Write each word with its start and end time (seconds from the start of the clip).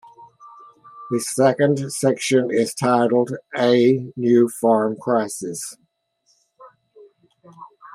The 1.11 1.19
second 1.19 1.93
section 1.93 2.49
is 2.49 2.73
titled, 2.73 3.33
A 3.55 4.11
new 4.15 4.49
farm 4.49 4.97
crisis? 4.99 5.77